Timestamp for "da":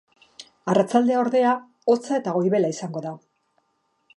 3.05-3.13